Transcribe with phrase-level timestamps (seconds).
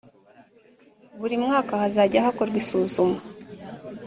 [1.19, 3.17] buri mwaka hazajya hakorwa isuzuma